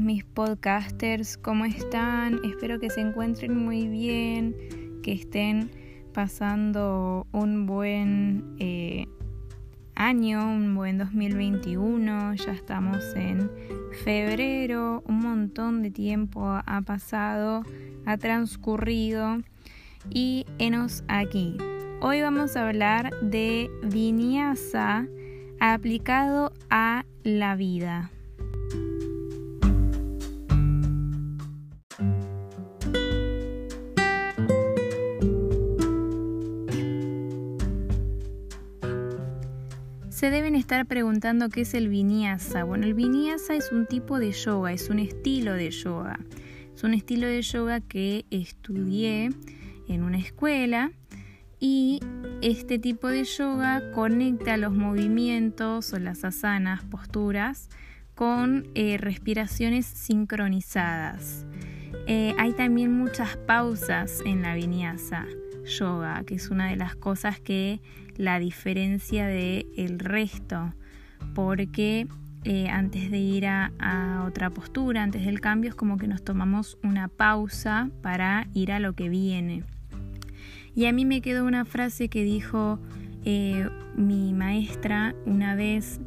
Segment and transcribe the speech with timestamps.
[0.00, 2.40] mis podcasters, ¿cómo están?
[2.44, 4.54] Espero que se encuentren muy bien,
[5.02, 5.70] que estén
[6.12, 9.06] pasando un buen eh,
[9.94, 13.50] año, un buen 2021, ya estamos en
[14.04, 17.62] febrero, un montón de tiempo ha pasado,
[18.04, 19.38] ha transcurrido
[20.10, 21.56] y enos aquí.
[22.00, 25.06] Hoy vamos a hablar de vinyasa
[25.58, 28.10] aplicado a la vida.
[40.26, 42.64] Se deben estar preguntando qué es el vinyasa.
[42.64, 46.18] Bueno, el vinyasa es un tipo de yoga, es un estilo de yoga.
[46.74, 49.30] Es un estilo de yoga que estudié
[49.86, 50.90] en una escuela
[51.60, 52.00] y
[52.42, 57.68] este tipo de yoga conecta los movimientos o las asanas, posturas,
[58.16, 61.46] con eh, respiraciones sincronizadas.
[62.08, 65.24] Eh, hay también muchas pausas en la vinyasa
[65.66, 67.80] yoga, que es una de las cosas que
[68.16, 70.72] la diferencia del el resto,
[71.34, 72.06] porque
[72.44, 76.78] eh, antes de ir a, otra postura, antes del cambio, es como que nos tomamos
[76.84, 79.64] una pausa para ir a lo que viene.
[80.74, 82.78] Y a mí me quedó una frase que dijo
[83.24, 86.00] eh, mi maestra una vez,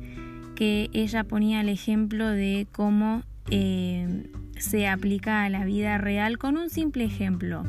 [0.56, 6.56] que ella ponía el ejemplo de cómo eh, se aplica a la vida real con
[6.56, 7.64] un simple ejemplo.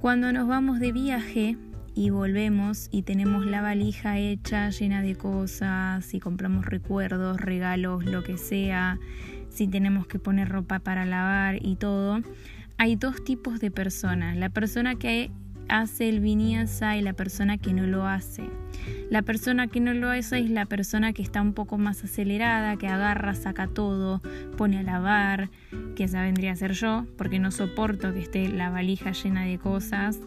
[0.00, 1.56] Cuando nos vamos de viaje,
[1.92, 8.22] y volvemos y tenemos la valija hecha llena de cosas, y compramos recuerdos, regalos, lo
[8.22, 9.00] que sea,
[9.48, 12.20] si tenemos que poner ropa para lavar y todo,
[12.76, 14.36] hay dos tipos de personas.
[14.36, 15.32] La persona que
[15.68, 18.44] hace el vinyasa y la persona que no lo hace.
[19.10, 22.76] La persona que no lo hace es la persona que está un poco más acelerada,
[22.76, 24.20] que agarra, saca todo,
[24.56, 25.50] pone a lavar,
[25.96, 29.58] que esa vendría a ser yo, porque no soporto que esté la valija llena de
[29.58, 30.20] cosas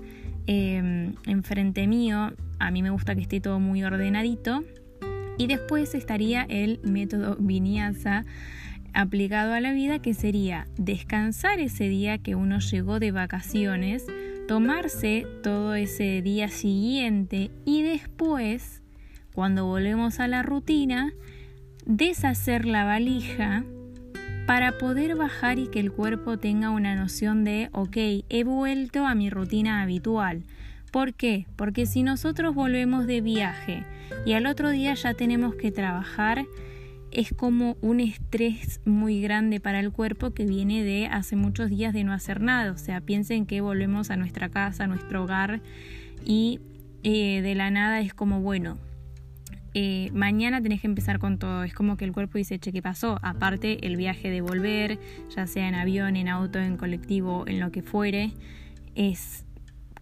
[0.48, 2.34] Em, enfrente mío.
[2.60, 4.64] A mí me gusta que esté todo muy ordenadito.
[5.38, 8.26] Y después estaría el método Vinyasa
[8.94, 14.06] aplicado a la vida, que sería descansar ese día que uno llegó de vacaciones,
[14.52, 18.82] tomarse todo ese día siguiente y después,
[19.34, 21.14] cuando volvemos a la rutina,
[21.86, 23.64] deshacer la valija
[24.48, 29.16] para poder bajar y que el cuerpo tenga una noción de, ok, he vuelto a
[29.16, 30.44] mi rutina habitual.
[30.92, 31.46] ¿Por qué?
[31.56, 33.86] Porque si nosotros volvemos de viaje
[34.26, 36.46] y al otro día ya tenemos que trabajar,
[37.12, 41.94] es como un estrés muy grande para el cuerpo que viene de hace muchos días
[41.94, 42.72] de no hacer nada.
[42.72, 45.62] O sea, piensen que volvemos a nuestra casa, a nuestro hogar
[46.26, 46.60] y
[47.04, 48.78] eh, de la nada es como, bueno,
[49.74, 51.64] eh, mañana tenés que empezar con todo.
[51.64, 53.20] Es como que el cuerpo dice, che, ¿qué pasó?
[53.22, 55.00] Aparte el viaje de volver,
[55.36, 58.32] ya sea en avión, en auto, en colectivo, en lo que fuere,
[58.96, 59.46] es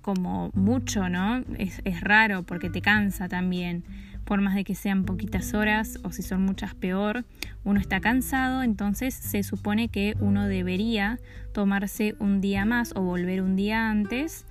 [0.02, 1.44] como mucho, ¿no?
[1.58, 3.84] Es, es raro porque te cansa también.
[4.30, 7.26] Por más de que sean poquitas horas o si son muchas peor,
[7.64, 11.20] uno está cansado, entonces se supone que uno debería
[11.52, 14.46] tomarse un día más o volver un día antes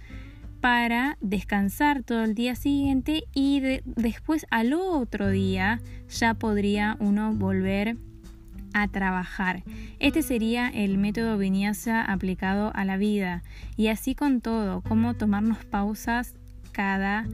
[0.61, 7.97] para descansar todo el día siguiente y después al otro día ya podría uno volver
[8.73, 9.63] a trabajar.
[10.01, 13.45] Este sería el método vinyasa aplicado a la vida
[13.77, 16.35] y así con todo, cómo tomarnos pausas
[16.73, 17.29] cada,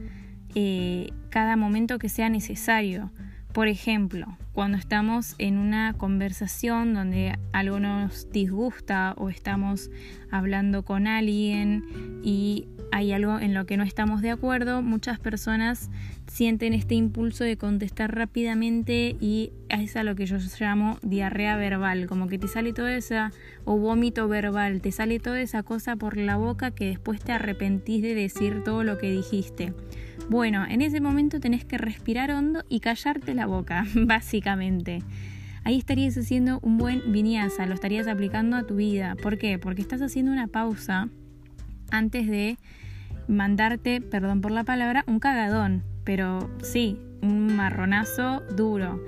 [0.55, 3.11] eh, cada momento que sea necesario.
[3.53, 9.89] Por ejemplo, cuando estamos en una conversación donde algo nos disgusta o estamos
[10.31, 11.85] hablando con alguien
[12.21, 15.89] y hay algo en lo que no estamos de acuerdo, muchas personas
[16.27, 22.07] sienten este impulso de contestar rápidamente y es a lo que yo llamo diarrea verbal,
[22.07, 23.31] como que te sale toda esa,
[23.63, 28.01] o vómito verbal, te sale toda esa cosa por la boca que después te arrepentís
[28.01, 29.73] de decir todo lo que dijiste.
[30.29, 35.03] Bueno, en ese momento tenés que respirar hondo y callarte la boca, básicamente.
[35.63, 39.15] Ahí estarías haciendo un buen vinyasa, lo estarías aplicando a tu vida.
[39.21, 39.59] ¿Por qué?
[39.59, 41.09] Porque estás haciendo una pausa
[41.91, 42.57] antes de
[43.27, 49.03] mandarte, perdón por la palabra, un cagadón, pero sí, un marronazo duro.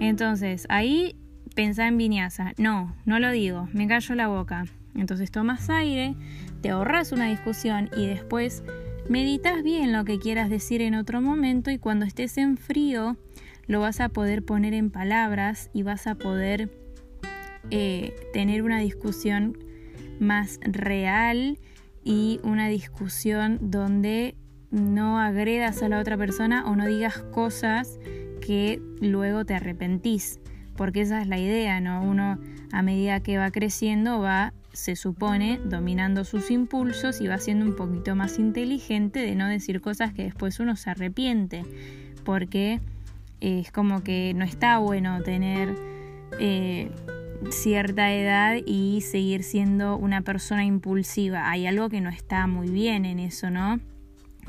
[0.00, 1.16] Entonces, ahí
[1.54, 2.52] pensá en viñaza.
[2.56, 4.64] No, no lo digo, me callo la boca.
[4.94, 6.14] Entonces tomas aire,
[6.60, 8.62] te ahorras una discusión y después
[9.12, 13.18] meditas bien lo que quieras decir en otro momento y cuando estés en frío
[13.66, 16.70] lo vas a poder poner en palabras y vas a poder
[17.70, 19.58] eh, tener una discusión
[20.18, 21.58] más real
[22.02, 24.34] y una discusión donde
[24.70, 27.98] no agredas a la otra persona o no digas cosas
[28.40, 30.40] que luego te arrepentís.
[30.74, 32.02] porque esa es la idea, ¿no?
[32.02, 32.38] Uno
[32.72, 37.76] a medida que va creciendo va, se supone, dominando sus impulsos y va siendo un
[37.76, 41.62] poquito más inteligente de no decir cosas que después uno se arrepiente,
[42.24, 42.80] porque
[43.40, 45.74] es como que no está bueno tener
[46.38, 46.90] eh,
[47.50, 51.50] cierta edad y seguir siendo una persona impulsiva.
[51.50, 53.80] Hay algo que no está muy bien en eso, ¿no?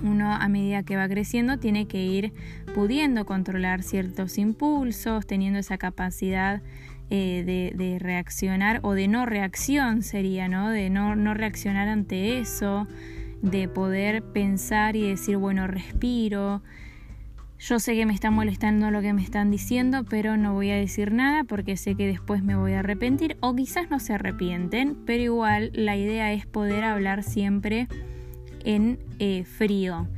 [0.01, 2.33] Uno a medida que va creciendo tiene que ir
[2.73, 6.61] pudiendo controlar ciertos impulsos, teniendo esa capacidad
[7.09, 10.69] eh, de, reaccionar o de no reacción sería, ¿no?
[10.69, 12.88] De no, no reaccionar ante eso,
[13.41, 16.61] de poder pensar y decir, bueno, respiro,
[17.65, 20.75] yo sé que me está molestando lo que me están diciendo, pero no voy a
[20.75, 24.97] decir nada porque sé que después me voy a arrepentir o quizás no se arrepienten,
[25.06, 27.88] pero igual la idea es poder hablar siempre
[28.65, 30.09] en eh, frío.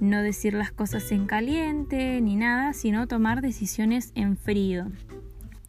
[0.00, 4.86] No decir las cosas en caliente ni nada, sino tomar decisiones en frío.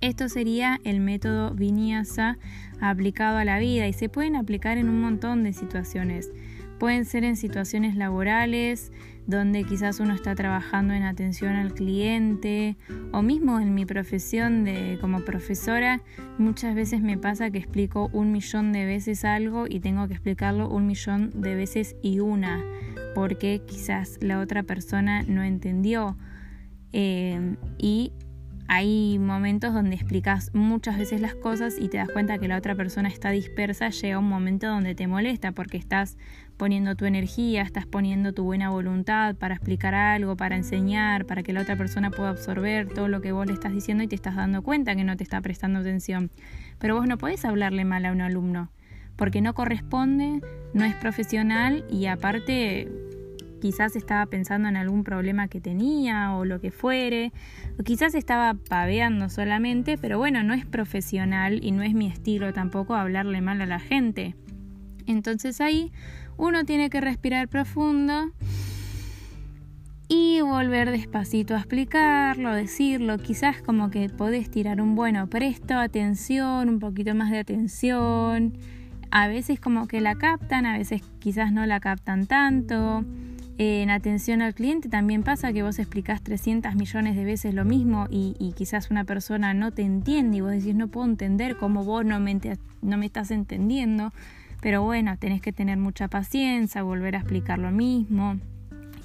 [0.06, 2.38] Esto sería el método Vinyasa
[2.80, 6.30] aplicado a la vida y se pueden aplicar en un montón de situaciones.
[6.78, 8.92] Pueden ser en situaciones laborales,
[9.26, 12.78] donde quizás uno está trabajando en atención al cliente
[13.14, 16.04] o mismo en mi profesión de como profesora,
[16.38, 20.70] muchas veces me pasa que explico un millón de veces algo y tengo que explicarlo
[20.70, 22.64] un millón de veces y una,
[23.16, 26.16] porque quizás la otra persona no entendió.
[26.94, 28.14] Eh, y
[28.68, 32.76] hay momentos donde explicas muchas veces las cosas y te das cuenta que la otra
[32.76, 36.18] persona está dispersa, llega un momento donde te molesta porque estás
[36.58, 41.54] poniendo tu energía, estás poniendo tu buena voluntad para explicar algo, para enseñar, para que
[41.54, 44.36] la otra persona pueda absorber todo lo que vos le estás diciendo y te estás
[44.36, 46.32] dando cuenta que no te está prestando atención.
[46.80, 48.72] Pero vos no podés hablarle mal a un alumno
[49.16, 50.42] porque no corresponde,
[50.74, 52.92] no es profesional y aparte
[53.66, 57.32] quizás estaba pensando en algún problema que tenía o lo que fuere,
[57.80, 62.54] o quizás estaba paveando solamente, pero bueno, no es profesional y no es mi estilo
[62.54, 64.36] tampoco hablarle mal a la gente.
[65.08, 65.92] Entonces ahí
[66.38, 68.30] uno tiene que respirar profundo
[70.08, 76.70] y volver despacito a explicarlo, decirlo, quizás como que podés tirar un bueno, presto atención,
[76.70, 78.60] un poquito más de atención.
[79.10, 83.04] A veces como que la captan, a veces quizás no la captan tanto
[83.58, 88.08] en atención al cliente también pasa que vos explicás 300 millones de veces lo mismo
[88.10, 92.04] y, quizás una persona no te entiende y vos decís no puedo entender cómo vos
[92.06, 92.38] no me,
[92.82, 94.12] no me estás entendiendo.
[94.62, 98.40] Pero bueno, tenés que tener mucha paciencia, volver a explicar lo mismo.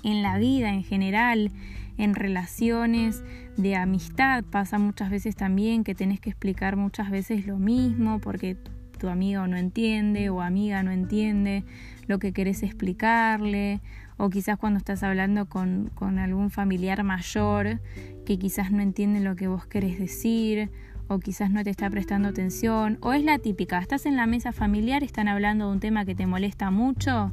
[0.03, 1.53] En la vida en general,
[1.99, 3.23] en relaciones
[3.57, 8.57] de amistad pasa muchas veces también que tenés que explicar muchas veces lo mismo porque
[8.99, 11.65] tu amigo no entiende o amiga no entiende
[12.07, 13.81] lo que querés explicarle
[14.21, 17.81] o quizás cuando estás hablando con, algún familiar mayor
[18.27, 20.71] que quizás no entiende lo que vos querés decir
[21.09, 24.53] o quizás no te está prestando atención o es la típica, estás en la mesa
[24.53, 27.33] familiar, están hablando de un tema que te molesta mucho,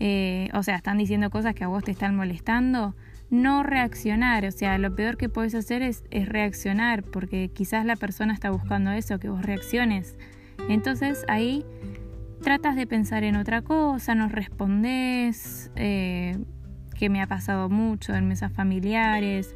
[0.00, 2.96] eh, o sea, están diciendo cosas que a vos te están molestando,
[3.30, 7.94] no reaccionar, o sea, lo peor que puedes hacer es, es reaccionar porque quizás la
[7.94, 10.16] persona está buscando eso, que vos reacciones.
[10.68, 11.64] Entonces ahí
[12.42, 16.38] tratas de pensar en otra cosa, no respondes, eh,
[16.94, 19.54] que me ha pasado mucho en mesas familiares,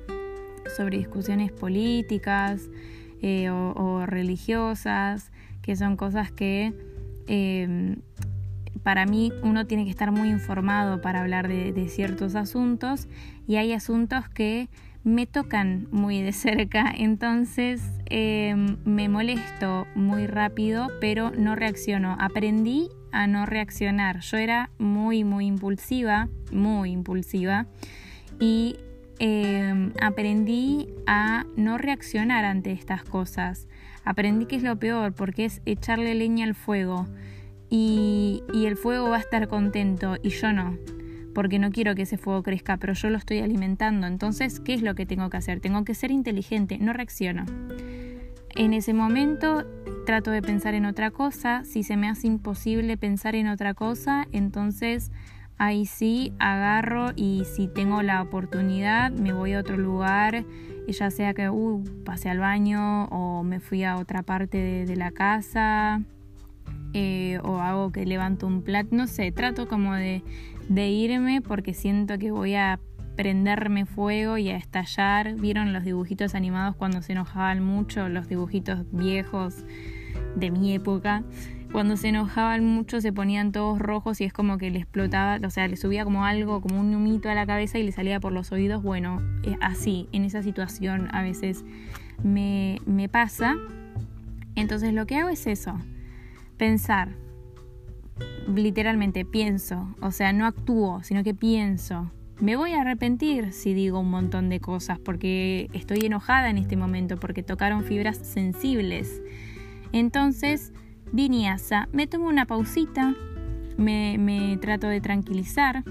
[0.77, 2.69] sobre discusiones políticas
[3.21, 6.73] eh, o, religiosas, que son cosas que
[7.27, 7.97] eh,
[8.83, 13.09] para mí uno tiene que estar muy informado para hablar de ciertos asuntos
[13.47, 14.69] y hay asuntos que
[15.05, 22.17] me tocan muy de cerca, entonces em, me molesto muy rápido, pero no reacciono.
[22.21, 24.21] Aprendí a no reaccionar.
[24.21, 27.67] Yo era muy, muy impulsiva, muy impulsiva,
[28.39, 28.77] y
[29.19, 33.69] em, aprendí a no reaccionar ante estas cosas.
[34.05, 37.07] Aprendí que es lo peor, porque es echarle leña al fuego.
[37.75, 40.77] y el fuego va a estar contento y yo no
[41.35, 44.07] porque no quiero que ese fuego crezca, pero yo lo estoy alimentando.
[44.07, 45.61] Entonces, ¿qué es lo que tengo que hacer?
[45.61, 47.45] Tengo que ser inteligente, no reacciono.
[48.55, 49.65] En ese momento
[50.05, 54.27] trato de pensar en otra cosa, si se me hace imposible pensar en otra cosa,
[54.33, 55.11] entonces
[55.59, 60.45] ahí sí agarro y si tengo la oportunidad me voy a otro lugar,
[60.89, 65.13] ya sea que uh, pasé al baño o me fui a otra parte de, la
[65.13, 66.03] casa
[66.93, 70.23] eh, o hago que levanto un plato, no sé, trato como de
[70.69, 72.81] de irme porque siento que voy a
[73.17, 75.35] prenderme fuego y a estallar.
[75.35, 78.09] ¿Vieron los dibujitos animados cuando se enojaban mucho?
[78.09, 79.65] Los dibujitos viejos
[80.37, 81.23] de mi época.
[81.73, 85.51] Cuando se enojaban mucho se ponían todos rojos y es como que le explotaba, o
[85.51, 88.33] sea, le subía como algo, como un humito a la cabeza y le salía por
[88.33, 88.83] los oídos.
[88.83, 89.23] Bueno,
[89.63, 91.65] así, en esa situación a veces
[92.23, 93.57] me, me pasa.
[94.55, 95.79] Entonces lo que hago es eso,
[96.59, 97.09] pensar,
[98.55, 102.11] literalmente pienso, o sea, no actúo, sino que pienso.
[102.41, 106.77] Me voy a arrepentir si digo un montón de cosas porque estoy enojada en este
[106.77, 109.23] momento, porque tocaron fibras sensibles.
[109.93, 110.73] Entonces,
[111.13, 113.15] viniasa, me tomo una pausita,
[113.77, 115.85] me, me trato de tranquilizar,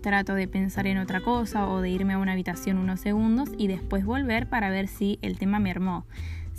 [0.00, 3.68] trato de pensar en otra cosa o de irme a una habitación unos segundos y
[3.68, 6.04] después volver para ver si el tema me armó.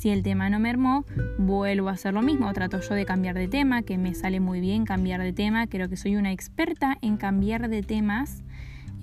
[0.01, 1.05] Si el tema no me armó,
[1.37, 2.51] vuelvo a hacer lo mismo.
[2.53, 5.67] Trato yo de cambiar de tema, que me sale muy bien cambiar de tema.
[5.67, 8.43] Creo que soy una experta en cambiar de temas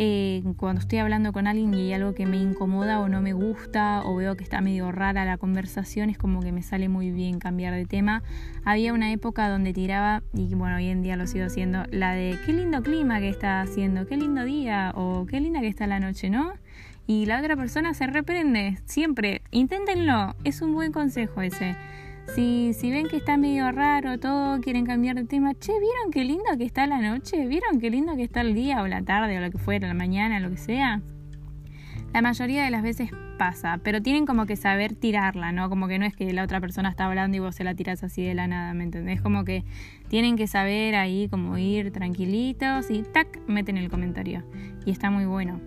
[0.00, 3.32] eh, cuando estoy hablando con alguien y hay algo que me incomoda o no me
[3.32, 7.12] gusta o veo que está medio rara la conversación, es como que me sale muy
[7.12, 8.24] bien cambiar de tema.
[8.64, 12.36] Había una época donde tiraba, y bueno, hoy en día lo sigo haciendo, la de
[12.44, 16.00] qué lindo clima que está haciendo, qué lindo día o qué linda que está la
[16.00, 16.54] noche, ¿no?
[17.10, 21.74] Y la otra persona se reprende, siempre, inténtenlo, es un buen consejo ese.
[22.34, 26.22] Si, si ven que está medio raro todo, quieren cambiar de tema, che, ¿vieron qué
[26.24, 27.46] lindo que está la noche?
[27.46, 29.94] ¿Vieron qué lindo que está el día o la tarde o lo que fuera, la
[29.94, 31.00] mañana, lo que sea?
[32.12, 35.70] La mayoría de las veces pasa, pero tienen como que saber tirarla, ¿no?
[35.70, 38.04] Como que no es que la otra persona está hablando y vos se la tiras
[38.04, 39.22] así de la nada, ¿me entendés?
[39.22, 39.64] Como que
[40.08, 44.44] tienen que saber ahí como ir tranquilitos y tac, meten el comentario.
[44.84, 45.58] Y está muy bueno.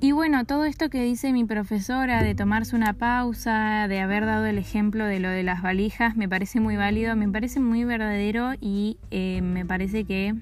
[0.00, 4.46] Y bueno, todo esto que dice mi profesora de tomarse una pausa, de haber dado
[4.46, 8.52] el ejemplo de lo de las valijas, me parece muy válido, me parece muy verdadero
[8.60, 10.36] y eh, me parece que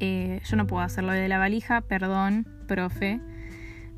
[0.00, 3.20] eh, yo no puedo hacer lo de la valija, perdón, profe,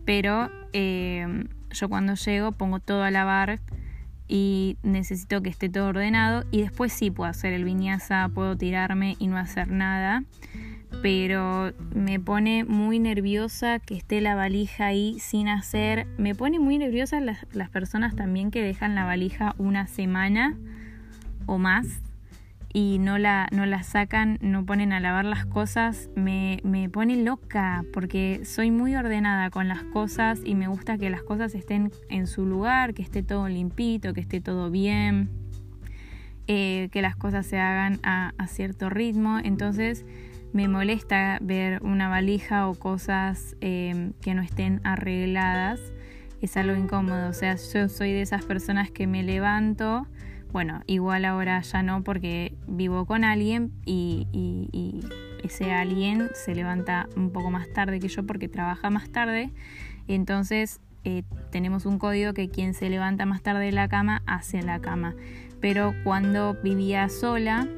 [0.05, 3.61] pero eh, yo cuando llego pongo todo a lavar
[4.29, 9.17] y necesito que esté todo ordenado y después sí puedo hacer el viñaza, puedo tirarme
[9.19, 10.23] y no hacer nada
[11.03, 16.07] pero me pone muy nerviosa que esté la valija ahí sin hacer.
[16.19, 20.57] Me pone muy nerviosa las, las personas también que dejan la valija una semana
[21.47, 22.03] o más
[22.73, 27.17] y no la, no la sacan, no ponen a lavar las cosas, me, me, pone
[27.17, 31.91] loca porque soy muy ordenada con las cosas y me gusta que las cosas estén
[32.11, 35.31] en su lugar, que esté todo limpito, que esté todo bien,
[36.49, 39.39] eh, que las cosas se hagan a, a cierto ritmo.
[39.43, 40.05] Entonces
[40.57, 45.79] me molesta ver una valija o cosas em, que no estén arregladas.
[46.41, 47.29] Es algo incómodo.
[47.29, 50.07] O sea, yo soy de esas personas que me levanto.
[50.53, 54.27] Bueno, igual ahora ya no porque vivo con alguien y,
[55.45, 59.53] ese alguien se levanta un poco más tarde que yo porque trabaja más tarde.
[60.09, 61.23] Entonces eh,
[61.53, 65.15] tenemos un código que quien se levanta más tarde de la cama hace la cama.
[65.61, 67.69] Pero cuando vivía sola,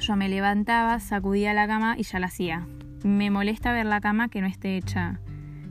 [0.00, 2.66] yo me levantaba, sacudía la cama y ya la hacía.
[3.04, 5.20] Me molesta ver la cama que no esté hecha.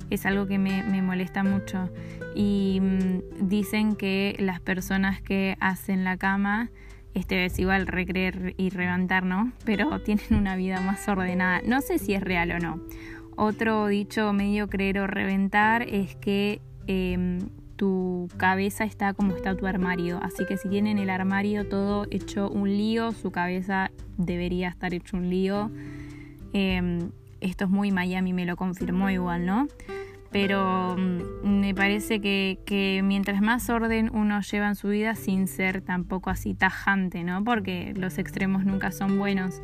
[0.10, 1.90] Es algo que me, molesta mucho.
[2.36, 6.70] Y mm, dicen que las personas que hacen la cama,
[7.14, 9.52] este es igual recreer y levantar, ¿no?
[9.66, 11.62] Pero tienen una vida más ordenada.
[11.66, 12.80] No sé si es real o no.
[13.38, 17.40] Otro dicho medio creer o reventar es que em,
[17.76, 20.20] tu cabeza está como está tu armario.
[20.22, 25.18] Así que si tienen el armario todo hecho un lío, su cabeza debería estar hecho
[25.18, 25.72] un lío.
[26.54, 29.68] Em, esto es muy Miami, me lo confirmó igual, ¿no?
[30.32, 35.48] Pero mm, me parece que, que, mientras más orden uno lleva en su vida sin
[35.48, 37.44] ser tampoco así tajante, ¿no?
[37.44, 39.62] Porque los extremos nunca son buenos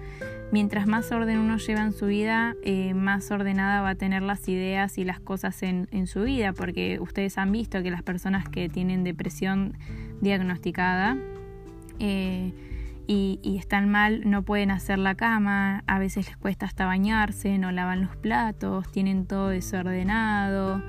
[0.51, 4.47] mientras más orden uno lleva en su vida, eh, más ordenada va a tener las
[4.47, 8.69] ideas y las cosas en, su vida, porque ustedes han visto que las personas que
[8.69, 9.77] tienen depresión
[10.19, 11.17] diagnosticada
[11.99, 12.53] eh,
[13.07, 17.71] y, están mal no pueden hacer la cama, a veces les cuesta hasta bañarse, no
[17.71, 20.83] lavan los platos, tienen todo desordenado.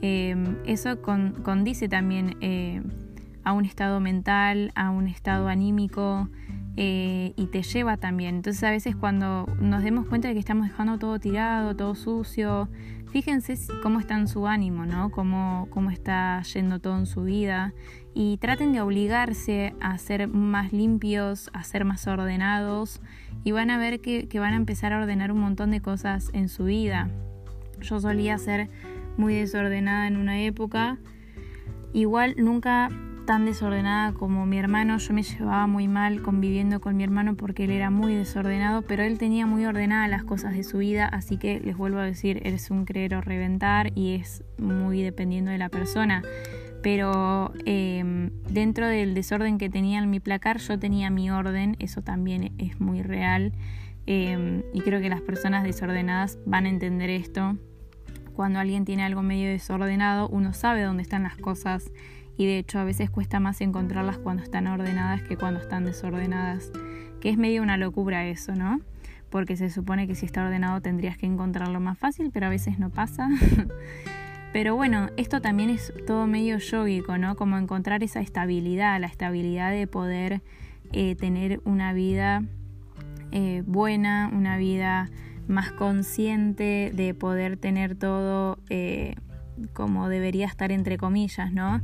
[0.00, 2.36] Eh, eso condice también
[3.44, 6.28] a un estado mental, a un estado anímico.
[6.76, 8.36] Eh, y te lleva también.
[8.36, 12.68] Entonces a veces cuando nos demos cuenta de que estamos dejando todo tirado, todo sucio,
[13.10, 15.10] fíjense cómo está en su ánimo, ¿no?
[15.10, 17.74] Cómo, cómo está yendo todo en su vida
[18.14, 23.02] y traten de obligarse a ser más limpios, a ser más ordenados
[23.44, 26.30] y van a ver que, que van a empezar a ordenar un montón de cosas
[26.32, 27.10] en su vida.
[27.82, 28.70] Yo solía ser
[29.18, 30.96] muy desordenada en una época.
[31.92, 32.88] Igual nunca
[33.24, 34.98] tan desordenada como mi hermano.
[34.98, 39.02] Yo me llevaba muy mal conviviendo con mi hermano porque él era muy desordenado, pero
[39.02, 42.40] él tenía muy ordenadas las cosas de su vida, así que les vuelvo a decir,
[42.44, 46.22] eres un creer o reventar y es muy dependiendo de la persona.
[46.82, 52.02] Pero em, dentro del desorden que tenía en mi placar, yo tenía mi orden, eso
[52.02, 53.52] también es muy real.
[54.06, 57.56] Em, y creo que las personas desordenadas van a entender esto.
[58.34, 61.92] Cuando alguien tiene algo medio desordenado, uno sabe dónde están las cosas
[62.36, 66.70] y de hecho a veces cuesta más encontrarlas cuando están ordenadas que cuando están desordenadas,
[67.20, 68.80] que es medio una locura eso, ¿no?
[69.30, 72.78] Porque se supone que si está ordenado tendrías que encontrarlo más fácil, pero a veces
[72.78, 73.28] no pasa.
[74.52, 77.36] pero bueno, esto también es todo medio yogico, ¿no?
[77.36, 80.42] Como encontrar esa estabilidad, la estabilidad de poder
[80.92, 82.42] eh, tener una vida
[83.30, 85.08] eh, buena, una vida
[85.48, 89.14] más consciente, de poder tener todo eh,
[89.72, 91.80] como debería estar entre comillas, ¿no?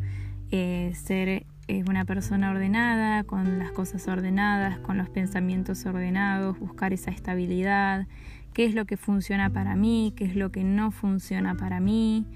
[0.50, 1.46] Ser
[1.86, 8.06] una persona ordenada, con las cosas ordenadas, con los pensamientos ordenados, buscar esa estabilidad,
[8.54, 12.26] qué es lo que funciona para mí, qué es lo que no funciona para mí.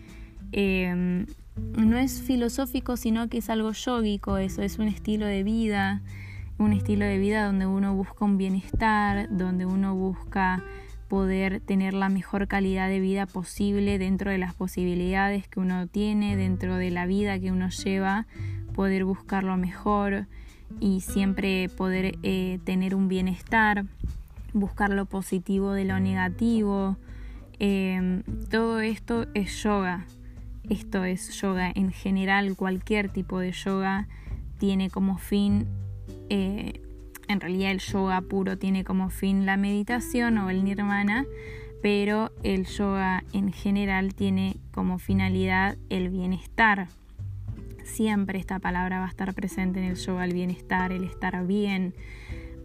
[0.53, 6.03] no es filosófico, sino que es algo yógico, eso es un estilo de vida
[6.63, 10.63] un estilo de vida donde uno busca un bienestar, donde uno busca
[11.13, 16.37] poder tener la mejor calidad de vida posible dentro de las posibilidades que uno tiene,
[16.37, 18.27] dentro de la vida que uno lleva,
[18.75, 20.25] poder buscar lo mejor
[20.81, 23.85] y siempre poder eh, tener un bienestar,
[24.55, 26.97] buscar lo positivo de lo negativo.
[27.59, 30.07] Em, todo esto es yoga.
[30.71, 34.09] Esto es yoga en general, cualquier tipo de yoga
[34.57, 35.67] tiene como fin
[36.31, 36.81] eh,
[37.33, 41.27] en realidad el yoga puro tiene como fin la meditación o el nirvana,
[41.83, 46.89] pero el yoga en general tiene como finalidad el bienestar.
[47.83, 51.95] Siempre esta palabra va a estar presente en el yoga, el bienestar, el estar bien.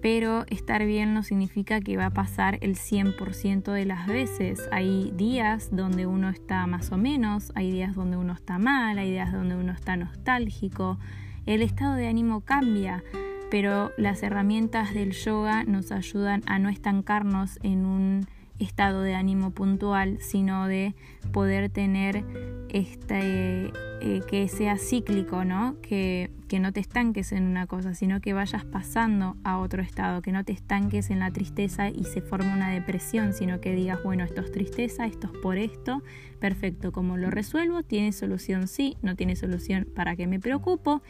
[0.02, 4.70] Pero estar bien no significa que va a pasar el 100% de las veces.
[4.72, 9.12] Hay días donde uno está más o menos, hay días donde uno está mal, hay
[9.12, 11.00] días donde uno está nostálgico.
[11.48, 13.04] El estado de ánimo cambia
[13.50, 18.28] pero las herramientas del yoga nos ayudan a no estancarnos en un
[18.60, 20.96] estado de ánimo puntual, sino de
[21.32, 22.24] poder tener
[22.70, 25.76] este, eh, que sea cíclico, ¿no?
[25.82, 30.22] Que, que no te estanques en una cosa, sino que vayas pasando a otro estado,
[30.22, 34.02] que no te estanques en la tristeza y se forme una depresión, sino que digas,
[34.04, 36.02] bueno, esto es tristeza, esto es por esto,
[36.40, 37.84] perfecto, ¿cómo lo resuelvo?
[37.84, 38.68] ¿Tiene solución?
[38.68, 41.02] Sí, no tiene solución, ¿para qué me preocupo?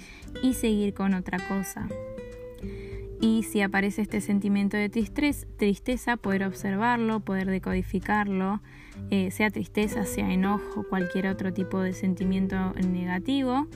[0.44, 1.88] Y seguir con otra cosa.
[3.20, 8.62] Y si aparece este sentimiento de tristeza, poder observarlo, poder decodificarlo,
[9.10, 13.68] eh, sea tristeza, sea enojo, cualquier otro tipo de sentimiento negativo,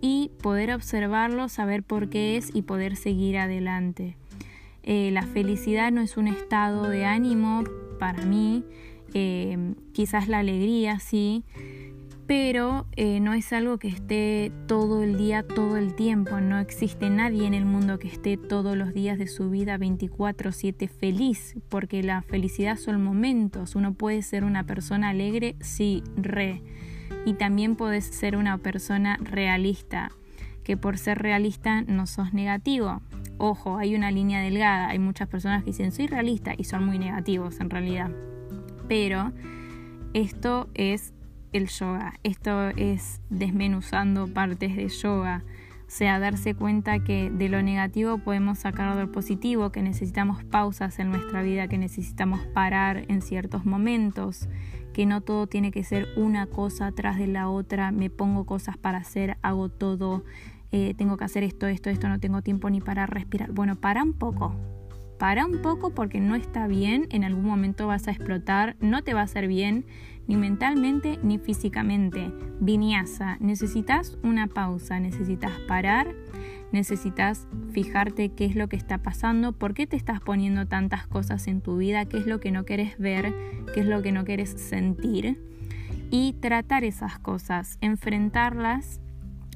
[0.00, 4.16] y poder observarlo, saber por qué es y poder seguir adelante.
[4.82, 7.64] Eh, la felicidad no es un estado de ánimo
[7.98, 8.64] para mí,
[9.14, 11.44] eh, quizás la alegría sí,
[12.26, 16.40] pero eh, no es algo que esté todo el día, todo el tiempo.
[16.40, 20.88] No existe nadie en el mundo que esté todos los días de su vida 24/7
[20.88, 23.76] feliz, porque la felicidad son momentos.
[23.76, 26.62] Uno puede ser una persona alegre, sí, re.
[27.24, 30.10] Y también puedes ser una persona realista,
[30.64, 33.02] que por ser realista no sos negativo.
[33.38, 34.88] Ojo, hay una línea delgada.
[34.88, 38.10] Hay muchas personas que dicen soy realista y son muy negativos en realidad.
[38.88, 39.32] Pero
[40.12, 41.12] esto es
[41.56, 42.14] el yoga.
[42.22, 45.42] Esto es desmenuzando partes de yoga.
[45.80, 50.98] O sea, darse cuenta que de lo negativo podemos sacar lo positivo, que necesitamos pausas
[50.98, 54.48] en nuestra vida, que necesitamos parar en ciertos momentos,
[54.92, 58.76] que no todo tiene que ser una cosa atrás de la otra, me pongo cosas
[58.76, 60.24] para hacer, hago todo,
[60.72, 63.52] eh, tengo que hacer esto, esto, esto, no tengo tiempo ni para respirar.
[63.52, 64.56] Bueno, para un poco,
[65.18, 69.14] para un poco porque no está bien, en algún momento vas a explotar, no te
[69.14, 69.86] va a hacer bien
[70.26, 72.32] ni mentalmente ni físicamente.
[72.60, 76.14] Vinyasa, necesitas una pausa, necesitas parar,
[76.72, 81.46] necesitas fijarte qué es lo que está pasando, por qué te estás poniendo tantas cosas
[81.46, 83.34] en tu vida, qué es lo que no quieres ver,
[83.72, 85.38] qué es lo que no quieres sentir
[86.10, 89.00] y tratar esas cosas, enfrentarlas,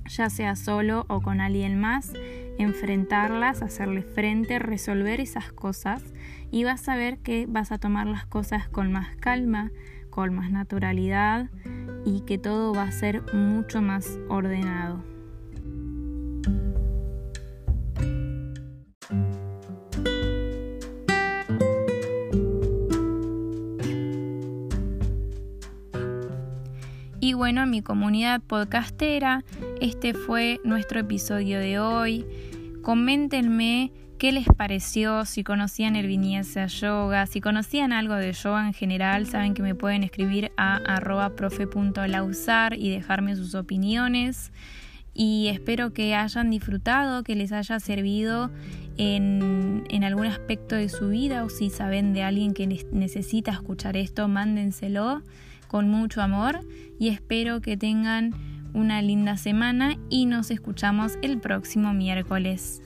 [0.06, 2.12] ya sea solo o con alguien más,
[2.58, 6.02] enfrentarlas, hacerle frente, resolver esas cosas
[6.50, 9.70] y vas a ver que vas a tomar las cosas con más calma,
[10.10, 11.48] con más naturalidad
[12.04, 15.02] y que todo va a ser mucho más ordenado.
[27.22, 29.44] Y bueno, mi comunidad podcastera,
[29.80, 32.26] este fue nuestro episodio de hoy.
[32.82, 38.74] Coméntenme qué les pareció, si conocían el Vinyasa Yoga, si conocían algo de yoga en
[38.74, 44.52] general, saben que me pueden escribir a arroba profe.lausar y dejarme sus opiniones.
[45.14, 48.50] Y espero que hayan disfrutado, que les haya servido
[48.98, 53.96] en, en algún aspecto de su vida o si saben de alguien que necesita escuchar
[53.96, 55.22] esto, mándenselo
[55.66, 56.60] con mucho amor
[56.98, 58.34] y espero que tengan
[58.74, 62.82] una linda semana y nos escuchamos el próximo miércoles.